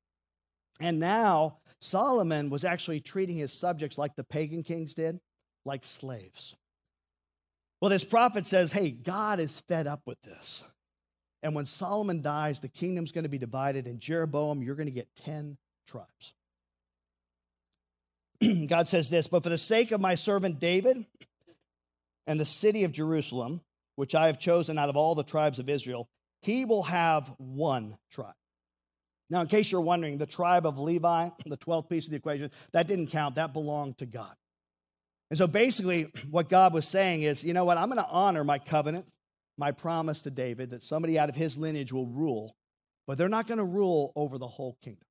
And 0.81 1.01
now 1.01 1.59
Solomon 1.81 2.51
was 2.51 2.65
actually 2.65 3.01
treating 3.01 3.37
his 3.37 3.53
subjects 3.53 3.99
like 3.99 4.17
the 4.17 4.25
pagan 4.25 4.63
kings 4.63 4.95
did, 4.95 5.21
like 5.65 5.85
slaves. 5.85 6.57
Well, 7.81 7.91
this 7.91 8.05
prophet 8.05 8.47
says, 8.47 8.73
hey, 8.73 8.91
God 8.91 9.39
is 9.39 9.61
fed 9.61 9.87
up 9.87 10.03
with 10.05 10.21
this. 10.23 10.65
And 11.43 11.55
when 11.55 11.67
Solomon 11.67 12.21
dies, 12.21 12.61
the 12.61 12.69
kingdom's 12.69 13.13
going 13.13 13.23
to 13.23 13.29
be 13.29 13.39
divided, 13.39 13.87
and 13.87 14.01
Jeroboam, 14.01 14.63
you're 14.63 14.75
going 14.75 14.87
to 14.87 14.93
get 14.93 15.09
10 15.25 15.57
tribes. 15.87 16.35
God 18.67 18.89
says 18.89 19.09
this, 19.09 19.29
but 19.29 19.45
for 19.45 19.49
the 19.49 19.59
sake 19.59 19.93
of 19.93 20.01
my 20.01 20.17
servant 20.17 20.59
David 20.59 21.05
and 22.27 22.41
the 22.41 22.45
city 22.45 22.83
of 22.83 22.93
Jerusalem, 22.93 23.61
which 23.95 24.15
I 24.15 24.27
have 24.27 24.41
chosen 24.41 24.79
out 24.79 24.89
of 24.89 24.97
all 24.97 25.15
the 25.15 25.23
tribes 25.23 25.61
of 25.61 25.69
Israel, 25.69 26.09
he 26.43 26.65
will 26.65 26.85
have 26.85 27.31
one 27.39 27.97
tribe. 28.11 28.35
Now, 29.31 29.43
in 29.43 29.47
case 29.47 29.71
you're 29.71 29.81
wondering, 29.81 30.19
the 30.19 30.27
tribe 30.27 30.67
of 30.67 30.79
Levi, 30.79 31.31
the 31.45 31.59
12th 31.59 31.89
piece 31.89 32.07
of 32.07 32.13
the 32.13 32.17
equation, 32.17 32.51
that 32.73 32.87
didn't 32.87 33.09
count. 33.09 33.35
That 33.35 33.53
belonged 33.53 33.99
to 33.99 34.07
God. 34.07 34.35
And 35.31 35.37
so 35.37 35.47
basically, 35.47 36.11
what 36.31 36.49
God 36.49 36.73
was 36.73 36.89
saying 36.89 37.23
is, 37.23 37.45
you 37.45 37.53
know 37.53 37.67
what? 37.67 37.77
I'm 37.77 37.91
going 37.91 38.03
to 38.03 38.09
honor 38.09 38.43
my 38.45 38.59
covenant 38.59 39.07
my 39.59 39.73
promise 39.73 40.23
to 40.23 40.31
David 40.31 40.71
that 40.71 40.83
somebody 40.83 41.19
out 41.19 41.29
of 41.29 41.35
his 41.35 41.59
lineage 41.59 41.93
will 41.93 42.07
rule, 42.07 42.57
but 43.07 43.19
they're 43.19 43.29
not 43.29 43.49
going 43.49 43.59
to 43.59 43.65
rule 43.65 44.13
over 44.15 44.39
the 44.39 44.47
whole 44.47 44.79
kingdom. 44.83 45.05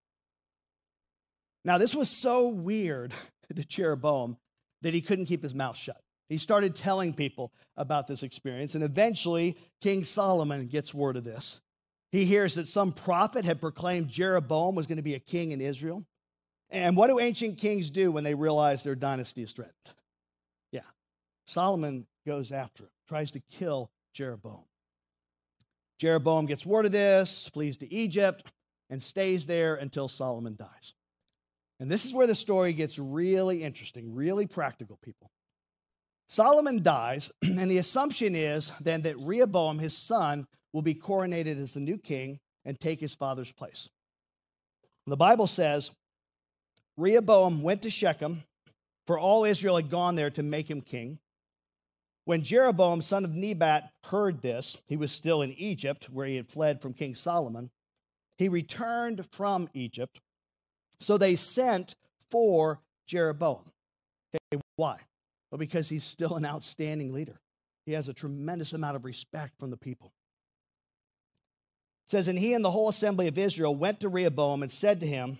Now, 1.66 1.78
this 1.78 1.94
was 1.94 2.10
so 2.10 2.48
weird 2.48 3.14
to 3.56 3.64
Jeroboam 3.64 4.38
that 4.82 4.94
he 4.94 5.02
couldn't 5.02 5.26
keep 5.26 5.44
his 5.44 5.54
mouth 5.54 5.76
shut. 5.76 6.00
He 6.30 6.38
started 6.38 6.76
telling 6.76 7.14
people 7.14 7.52
about 7.76 8.08
this 8.08 8.24
experience, 8.24 8.74
and 8.74 8.84
eventually, 8.84 9.58
King 9.82 10.04
Solomon 10.04 10.68
gets 10.68 10.94
word 10.94 11.18
of 11.18 11.24
this. 11.24 11.62
He 12.12 12.26
hears 12.26 12.56
that 12.56 12.68
some 12.68 12.94
prophet 12.94 13.46
had 13.46 13.60
proclaimed 13.60 14.10
Jeroboam 14.10 14.76
was 14.76 14.88
going 14.88 14.98
to 14.98 15.04
be 15.04 15.16
a 15.16 15.20
king 15.20 15.52
in 15.52 15.62
Israel. 15.62 16.06
And 16.70 16.96
what 16.98 17.08
do 17.08 17.20
ancient 17.20 17.58
kings 17.58 17.90
do 17.90 18.12
when 18.12 18.24
they 18.24 18.34
realize 18.34 18.84
their 18.84 18.96
dynasty 18.96 19.44
is 19.44 19.52
threatened? 19.52 19.76
Yeah, 20.72 20.82
Solomon 21.46 22.08
goes 22.26 22.52
after 22.52 22.84
him, 22.84 22.90
tries 23.08 23.32
to 23.32 23.42
kill 23.52 23.92
Jeroboam. 24.14 24.64
Jeroboam 26.00 26.46
gets 26.46 26.66
word 26.66 26.86
of 26.86 26.92
this, 26.92 27.48
flees 27.54 27.78
to 27.78 27.92
Egypt, 27.94 28.52
and 28.90 29.02
stays 29.02 29.46
there 29.46 29.76
until 29.76 30.08
Solomon 30.08 30.56
dies. 30.58 30.94
And 31.80 31.92
this 31.92 32.06
is 32.06 32.14
where 32.14 32.28
the 32.28 32.36
story 32.36 32.74
gets 32.74 32.98
really 32.98 33.64
interesting, 33.64 34.14
really 34.14 34.48
practical, 34.48 34.98
people. 35.02 35.32
Solomon 36.28 36.84
dies, 36.84 37.32
and 37.42 37.70
the 37.70 37.78
assumption 37.78 38.36
is 38.36 38.72
then 38.82 39.04
that 39.04 39.18
Rehoboam, 39.20 39.80
his 39.80 39.98
son, 39.98 40.48
will 40.74 40.82
be 40.82 40.96
coronated 40.96 41.60
as 41.60 41.74
the 41.74 41.80
new 41.80 41.98
king 41.98 42.40
and 42.66 42.80
take 42.80 43.00
his 43.00 43.14
father's 43.14 43.52
place. 43.52 43.90
The 45.06 45.16
Bible 45.16 45.48
says 45.48 45.92
Rehoboam 46.98 47.62
went 47.62 47.82
to 47.84 47.90
Shechem, 47.90 48.44
for 49.06 49.18
all 49.18 49.46
Israel 49.46 49.78
had 49.78 49.90
gone 49.90 50.16
there 50.16 50.30
to 50.32 50.44
make 50.44 50.70
him 50.70 50.82
king. 50.82 51.20
When 52.26 52.44
Jeroboam, 52.44 53.02
son 53.02 53.24
of 53.24 53.34
Nebat, 53.34 53.90
heard 54.06 54.42
this, 54.42 54.76
he 54.88 54.98
was 54.98 55.14
still 55.14 55.42
in 55.42 55.54
Egypt, 55.54 56.10
where 56.12 56.28
he 56.28 56.36
had 56.36 56.50
fled 56.50 56.82
from 56.82 56.94
King 56.94 57.16
Solomon. 57.16 57.70
He 58.38 58.50
returned 58.50 59.26
from 59.32 59.70
Egypt. 59.74 60.20
So 61.00 61.18
they 61.18 61.38
sent 61.38 61.96
for 62.30 62.82
Jeroboam. 63.08 63.72
Okay, 64.36 64.62
why? 64.76 64.98
Well, 65.52 65.60
because 65.60 65.88
he's 65.88 66.04
still 66.04 66.36
an 66.36 66.46
outstanding 66.46 67.14
leader. 67.14 67.40
He 67.86 67.94
has 67.94 68.10
a 68.10 68.14
tremendous 68.14 68.74
amount 68.74 68.98
of 68.98 69.06
respect 69.06 69.54
from 69.58 69.70
the 69.70 69.78
people. 69.78 70.12
It 72.08 72.12
says, 72.12 72.28
and 72.28 72.40
he 72.40 72.54
and 72.54 72.64
the 72.64 72.72
whole 72.72 72.90
assembly 72.90 73.28
of 73.28 73.38
Israel 73.38 73.76
went 73.76 74.00
to 74.00 74.10
Rehoboam 74.10 74.64
and 74.64 74.72
said 74.72 75.00
to 75.02 75.08
him, 75.08 75.40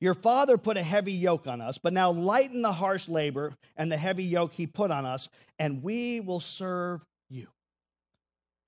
your 0.00 0.14
father 0.14 0.56
put 0.58 0.76
a 0.76 0.82
heavy 0.82 1.12
yoke 1.12 1.46
on 1.46 1.60
us, 1.60 1.78
but 1.78 1.92
now 1.92 2.12
lighten 2.12 2.62
the 2.62 2.72
harsh 2.72 3.08
labor 3.08 3.54
and 3.76 3.90
the 3.90 3.96
heavy 3.96 4.24
yoke 4.24 4.52
he 4.52 4.66
put 4.66 4.90
on 4.90 5.04
us, 5.04 5.28
and 5.58 5.82
we 5.82 6.20
will 6.20 6.40
serve 6.40 7.04
you. 7.28 7.48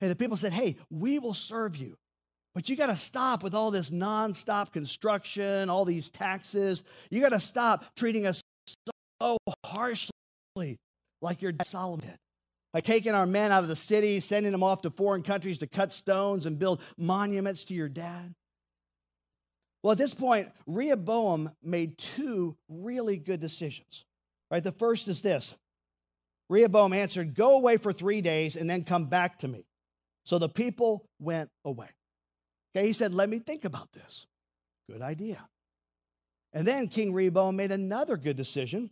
Hey, 0.01 0.09
the 0.09 0.17
people 0.17 0.37
said, 0.37 0.53
Hey, 0.53 0.77
we 0.91 1.19
will 1.19 1.35
serve 1.35 1.77
you. 1.77 1.97
But 2.53 2.69
you 2.69 2.75
got 2.75 2.87
to 2.87 2.97
stop 2.97 3.45
with 3.45 3.55
all 3.55 3.71
this 3.71 3.91
nonstop 3.91 4.73
construction, 4.73 5.71
all 5.71 5.85
these 5.85 6.11
taxes. 6.11 6.83
You 7.11 7.21
got 7.21 7.29
to 7.29 7.39
stop 7.39 7.85
treating 7.95 8.27
us 8.27 8.43
so 9.23 9.37
harshly 9.65 10.11
like 11.23 11.43
your 11.43 11.53
Solomon 11.63 12.07
did. 12.07 12.17
By 12.73 12.81
taking 12.81 13.15
our 13.15 13.27
men 13.27 13.50
out 13.50 13.62
of 13.65 13.69
the 13.69 13.77
city, 13.77 14.21
sending 14.21 14.53
them 14.53 14.62
off 14.62 14.83
to 14.83 14.91
foreign 14.91 15.23
countries 15.23 15.59
to 15.59 15.67
cut 15.67 15.93
stones 15.93 16.47
and 16.47 16.59
build 16.59 16.81
monuments 16.97 17.65
to 17.65 17.75
your 17.75 17.89
dad. 17.89 18.35
Well, 19.83 19.93
at 19.93 19.99
this 19.99 20.15
point, 20.15 20.50
Rehoboam 20.67 21.50
made 21.62 21.99
two 21.99 22.57
really 22.69 23.17
good 23.17 23.41
decisions. 23.41 24.05
Right? 24.50 24.62
The 24.62 24.73
first 24.73 25.09
is 25.09 25.23
this 25.23 25.55
Rehoboam 26.49 26.93
answered, 26.93 27.35
Go 27.35 27.57
away 27.57 27.77
for 27.77 27.93
three 27.93 28.21
days 28.21 28.57
and 28.57 28.69
then 28.69 28.85
come 28.85 29.07
back 29.07 29.39
to 29.39 29.49
me. 29.49 29.65
So 30.25 30.39
the 30.39 30.49
people 30.49 31.07
went 31.19 31.50
away. 31.65 31.89
Okay, 32.77 32.87
he 32.87 32.93
said, 32.93 33.15
Let 33.15 33.29
me 33.29 33.39
think 33.39 33.65
about 33.65 33.93
this. 33.93 34.27
Good 34.91 35.03
idea. 35.03 35.49
And 36.53 36.67
then 36.67 36.89
King 36.89 37.15
Rehoboam 37.15 37.57
made 37.57 37.71
another 37.71 38.17
good 38.17 38.37
decision. 38.37 38.91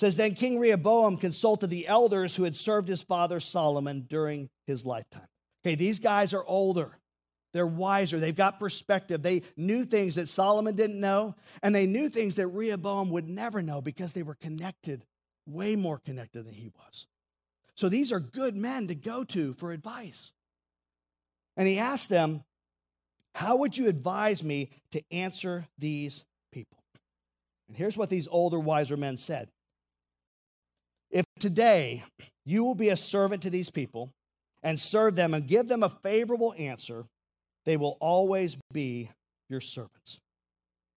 Says, 0.00 0.16
Then 0.16 0.34
King 0.34 0.58
Rehoboam 0.58 1.18
consulted 1.18 1.68
the 1.68 1.86
elders 1.86 2.34
who 2.34 2.44
had 2.44 2.56
served 2.56 2.88
his 2.88 3.02
father 3.02 3.38
Solomon 3.38 4.06
during 4.08 4.48
his 4.66 4.86
lifetime. 4.86 5.28
Okay, 5.62 5.74
these 5.74 5.98
guys 5.98 6.32
are 6.32 6.44
older. 6.46 6.96
They're 7.52 7.66
wiser. 7.66 8.18
They've 8.18 8.34
got 8.34 8.58
perspective. 8.58 9.22
They 9.22 9.42
knew 9.58 9.84
things 9.84 10.14
that 10.14 10.30
Solomon 10.30 10.74
didn't 10.74 11.00
know, 11.00 11.34
and 11.62 11.74
they 11.74 11.84
knew 11.84 12.08
things 12.08 12.36
that 12.36 12.46
Rehoboam 12.46 13.10
would 13.10 13.28
never 13.28 13.60
know 13.60 13.82
because 13.82 14.14
they 14.14 14.22
were 14.22 14.36
connected, 14.36 15.04
way 15.46 15.76
more 15.76 15.98
connected 15.98 16.46
than 16.46 16.54
he 16.54 16.70
was. 16.70 17.06
So 17.74 17.90
these 17.90 18.10
are 18.10 18.20
good 18.20 18.56
men 18.56 18.88
to 18.88 18.94
go 18.94 19.22
to 19.24 19.52
for 19.52 19.70
advice. 19.70 20.32
And 21.58 21.68
he 21.68 21.78
asked 21.78 22.08
them, 22.08 22.44
How 23.34 23.56
would 23.56 23.76
you 23.76 23.86
advise 23.86 24.42
me 24.42 24.70
to 24.92 25.02
answer 25.12 25.66
these 25.78 26.24
people? 26.52 26.78
And 27.68 27.76
here's 27.76 27.98
what 27.98 28.08
these 28.08 28.28
older, 28.30 28.58
wiser 28.58 28.96
men 28.96 29.18
said 29.18 29.50
If 31.10 31.24
today 31.38 32.04
you 32.46 32.64
will 32.64 32.74
be 32.74 32.88
a 32.88 32.96
servant 32.96 33.42
to 33.42 33.50
these 33.50 33.70
people 33.70 34.10
and 34.62 34.78
serve 34.78 35.16
them 35.16 35.34
and 35.34 35.46
give 35.46 35.68
them 35.68 35.82
a 35.82 35.88
favorable 35.88 36.54
answer, 36.58 37.06
they 37.64 37.76
will 37.76 37.96
always 38.00 38.56
be 38.72 39.10
your 39.48 39.60
servants. 39.60 40.18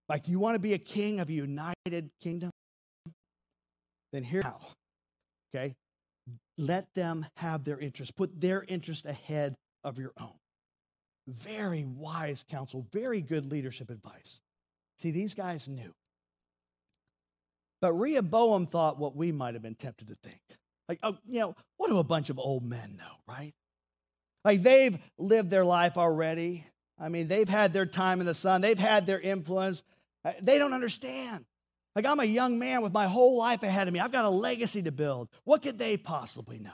Like, 0.10 0.24
do 0.24 0.32
you 0.32 0.40
want 0.40 0.56
to 0.56 0.60
be 0.60 0.74
a 0.74 0.78
king 0.78 1.20
of 1.20 1.30
a 1.30 1.34
united 1.34 2.10
kingdom? 2.22 2.52
Then 4.12 4.24
here 4.24 4.44
how. 4.44 4.60
Okay? 5.56 5.74
Let 6.58 6.86
them 6.94 7.26
have 7.38 7.64
their 7.64 7.80
interest. 7.80 8.16
Put 8.16 8.40
their 8.40 8.64
interest 8.68 9.06
ahead 9.06 9.56
of 9.84 9.98
your 9.98 10.12
own. 10.20 10.34
Very 11.28 11.86
wise 11.86 12.44
counsel, 12.48 12.86
very 12.92 13.22
good 13.22 13.50
leadership 13.50 13.90
advice. 13.90 14.42
See, 14.98 15.12
these 15.12 15.34
guys 15.34 15.68
knew. 15.68 15.94
But 17.84 18.00
Rehoboam 18.00 18.66
thought 18.68 18.98
what 18.98 19.14
we 19.14 19.34
might 19.34 19.56
have 19.56 19.62
been 19.62 19.76
tempted 19.76 20.08
to 20.08 20.16
think. 20.24 20.40
Like, 20.88 21.00
oh, 21.04 21.18
you 21.30 21.42
know, 21.42 21.54
what 21.76 21.90
do 21.90 22.00
a 22.00 22.04
bunch 22.06 22.30
of 22.30 22.40
old 22.40 22.64
men 22.64 22.96
know, 22.98 23.12
right? 23.28 23.54
Like 24.46 24.64
they've 24.64 24.98
lived 25.18 25.50
their 25.50 25.66
life 25.66 25.98
already. 25.98 26.66
I 26.98 27.10
mean, 27.10 27.28
they've 27.28 27.50
had 27.50 27.74
their 27.74 27.86
time 27.86 28.22
in 28.22 28.26
the 28.26 28.34
sun, 28.34 28.62
they've 28.62 28.80
had 28.80 29.06
their 29.06 29.20
influence. 29.20 29.84
Uh, 30.24 30.32
they 30.42 30.58
don't 30.58 30.72
understand. 30.72 31.44
Like, 31.94 32.06
I'm 32.06 32.22
a 32.22 32.24
young 32.24 32.58
man 32.58 32.84
with 32.84 32.94
my 32.94 33.08
whole 33.08 33.38
life 33.38 33.64
ahead 33.64 33.90
of 33.90 33.94
me. 33.94 34.00
I've 34.00 34.14
got 34.14 34.24
a 34.24 34.30
legacy 34.30 34.82
to 34.84 34.92
build. 34.94 35.28
What 35.44 35.62
could 35.62 35.78
they 35.78 35.98
possibly 35.98 36.60
know? 36.60 36.72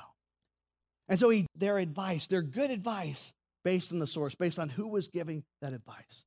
And 1.08 1.18
so 1.18 1.32
he, 1.32 1.48
their 1.56 1.80
advice, 1.80 2.28
their 2.28 2.44
good 2.44 2.70
advice, 2.70 3.34
based 3.66 3.92
on 3.92 3.98
the 3.98 4.06
source, 4.06 4.36
based 4.36 4.60
on 4.60 4.70
who 4.70 4.88
was 4.88 5.08
giving 5.08 5.44
that 5.64 5.74
advice. 5.74 6.24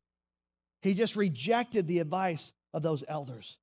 He 0.81 0.95
just 0.95 1.15
rejected 1.15 1.87
the 1.87 2.01
advice 2.01 2.53
of 2.75 2.83
those 2.83 3.05
elders. 3.07 3.59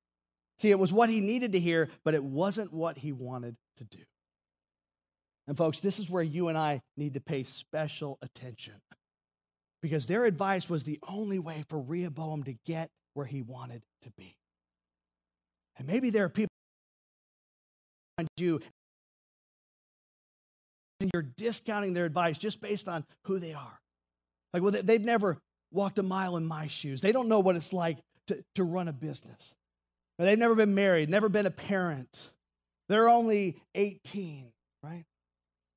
See, 0.60 0.70
it 0.70 0.78
was 0.78 0.92
what 0.92 1.08
he 1.08 1.20
needed 1.20 1.52
to 1.52 1.58
hear, 1.58 1.88
but 2.04 2.12
it 2.12 2.22
wasn't 2.22 2.70
what 2.70 2.98
he 2.98 3.12
wanted 3.12 3.56
to 3.78 3.84
do. 3.84 4.02
And 5.48 5.56
folks, 5.56 5.80
this 5.80 5.98
is 5.98 6.10
where 6.10 6.22
you 6.22 6.48
and 6.48 6.58
I 6.58 6.82
need 6.98 7.14
to 7.14 7.20
pay 7.20 7.44
special 7.44 8.18
attention 8.20 8.74
because 9.80 10.06
their 10.06 10.26
advice 10.26 10.68
was 10.68 10.84
the 10.84 10.98
only 11.08 11.38
way 11.38 11.64
for 11.70 11.80
Rehoboam 11.80 12.42
to 12.42 12.54
get 12.66 12.90
where 13.14 13.24
he 13.24 13.40
wanted 13.40 13.80
to 14.02 14.10
be. 14.18 14.36
And 15.78 15.88
maybe 15.88 16.10
there 16.10 16.26
are 16.26 16.28
people 16.28 16.50
around 18.18 18.28
you 18.36 18.60
and 21.00 21.10
you're 21.14 21.24
discounting 21.38 21.94
their 21.94 22.04
advice 22.04 22.36
just 22.36 22.60
based 22.60 22.86
on 22.86 23.06
who 23.24 23.38
they 23.38 23.54
are. 23.54 23.80
Like, 24.52 24.62
well, 24.62 24.72
they've 24.72 25.00
never 25.00 25.38
walked 25.72 25.98
a 25.98 26.02
mile 26.02 26.36
in 26.36 26.44
my 26.44 26.66
shoes. 26.66 27.00
They 27.00 27.12
don't 27.12 27.28
know 27.28 27.40
what 27.40 27.56
it's 27.56 27.72
like 27.72 27.96
to, 28.26 28.44
to 28.56 28.62
run 28.62 28.88
a 28.88 28.92
business. 28.92 29.54
Or 30.20 30.24
they've 30.24 30.38
never 30.38 30.54
been 30.54 30.74
married, 30.74 31.08
never 31.08 31.30
been 31.30 31.46
a 31.46 31.50
parent. 31.50 32.14
They're 32.90 33.08
only 33.08 33.56
18, 33.74 34.52
right? 34.82 35.06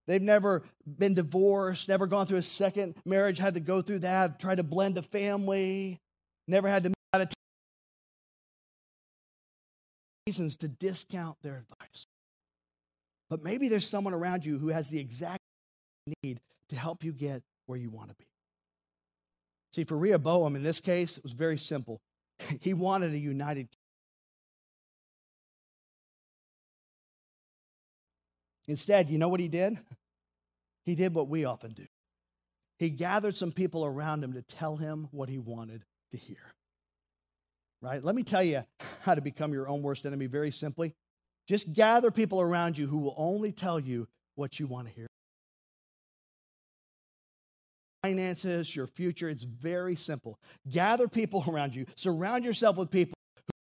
They've 0.06 0.22
never 0.22 0.64
been 0.86 1.14
divorced, 1.14 1.88
never 1.88 2.08
gone 2.08 2.28
through 2.28 2.40
a 2.40 2.44
second 2.44 2.96
marriage, 3.06 3.38
had 3.40 3.54
to 3.54 3.62
go 3.62 3.82
through 3.82 4.00
that, 4.00 4.42
tried 4.42 4.56
to 4.56 4.64
blend 4.64 4.98
a 4.98 5.02
family, 5.02 6.02
never 6.46 6.68
had 6.68 6.84
to 6.84 6.94
out 7.14 7.22
of 7.22 7.30
reasons 10.28 10.58
to 10.58 10.68
discount 10.68 11.38
their 11.41 11.56
advice. 11.56 12.06
But 13.30 13.46
maybe 13.46 13.70
there's 13.70 13.88
someone 13.88 14.13
around 14.13 14.46
you 14.46 14.58
who 14.60 14.67
has 14.70 14.89
the 14.89 15.00
exact 15.00 15.39
need 16.22 16.41
to 16.67 16.76
help 16.76 17.06
you 17.06 17.13
get 17.13 17.44
where 17.67 17.80
you 17.80 17.89
want 17.89 18.10
to 18.10 18.15
be. 18.15 18.26
See, 19.72 19.86
for 19.86 19.98
Rehoboam 19.98 20.58
in 20.58 20.63
this 20.63 20.82
case, 20.82 21.17
it 21.17 21.24
was 21.24 21.32
very 21.32 21.58
simple. 21.58 22.02
He 22.60 22.74
wanted 22.74 23.13
a 23.13 23.17
united 23.17 23.70
Instead, 28.67 29.10
you 29.10 29.17
know 29.17 29.28
what 29.28 29.39
he 29.39 29.47
did? 29.47 29.78
He 30.86 30.95
did 30.95 31.13
what 31.13 31.28
we 31.28 31.45
often 31.45 31.71
do. 31.71 31.86
He 32.78 32.89
gathered 32.89 33.36
some 33.36 33.52
people 33.52 33.86
around 33.86 34.23
him 34.23 34.34
to 34.34 34.41
tell 34.41 34.78
him 34.78 35.08
what 35.12 35.30
he 35.30 35.38
wanted 35.38 35.84
to 36.12 36.17
hear. 36.17 36.54
Right? 37.82 38.04
Let 38.04 38.15
me 38.15 38.23
tell 38.23 38.43
you 38.43 38.63
how 39.02 39.15
to 39.15 39.21
become 39.21 39.54
your 39.54 39.67
own 39.67 39.82
worst 39.82 40.06
enemy 40.06 40.26
very 40.26 40.52
simply. 40.52 40.93
Just 41.47 41.73
gather 41.73 42.12
people 42.12 42.39
around 42.39 42.78
you 42.78 42.88
who 42.88 42.97
will 42.99 43.15
only 43.17 43.52
tell 43.52 43.80
you 43.80 44.08
what 44.36 44.60
you 44.60 44.67
want 44.67 44.88
to 44.88 44.93
hear. 44.93 45.08
Finances, 48.02 48.76
your 48.76 48.88
future, 48.88 49.30
it's 49.30 49.43
very 49.43 49.95
simple. 49.95 50.39
Gather 50.69 51.08
people 51.08 51.43
around 51.47 51.76
you, 51.76 51.86
surround 51.95 52.43
yourself 52.43 52.78
with 52.78 52.91
people 52.91 53.13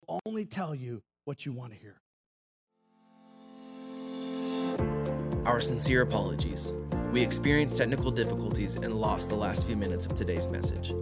who 0.07 0.19
only 0.27 0.45
tell 0.45 0.75
you 0.75 1.03
what 1.25 1.45
you 1.45 1.53
want 1.53 1.73
to 1.73 1.79
hear. 1.79 2.01
Our 5.45 5.61
sincere 5.61 6.03
apologies. 6.03 6.73
We 7.11 7.21
experienced 7.21 7.77
technical 7.77 8.13
difficulties 8.13 8.77
and 8.77 8.95
lost 8.95 9.29
the 9.29 9.35
last 9.35 9.67
few 9.67 9.75
minutes 9.75 10.07
of 10.07 10.15
today's 10.15 10.49
message. 10.49 10.93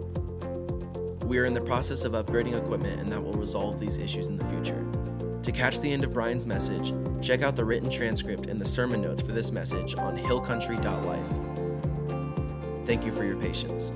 We 1.23 1.37
are 1.37 1.45
in 1.45 1.53
the 1.53 1.61
process 1.61 2.05
of 2.05 2.13
upgrading 2.13 2.57
equipment 2.57 2.99
and 2.99 3.07
that 3.11 3.21
will 3.21 3.35
resolve 3.35 3.79
these 3.79 3.99
issues 3.99 4.29
in 4.29 4.37
the 4.37 4.45
future. 4.45 4.83
To 5.43 5.51
catch 5.51 5.79
the 5.79 5.93
end 5.93 6.03
of 6.03 6.11
Brian's 6.11 6.47
message, 6.47 6.91
check 7.21 7.43
out 7.43 7.55
the 7.55 7.63
written 7.63 7.87
transcript 7.87 8.47
and 8.47 8.59
the 8.59 8.65
sermon 8.65 9.01
notes 9.01 9.21
for 9.21 9.31
this 9.31 9.51
message 9.51 9.95
on 9.95 10.17
hillcountry.life. 10.17 12.87
Thank 12.87 13.05
you 13.05 13.11
for 13.11 13.23
your 13.23 13.37
patience. 13.37 13.93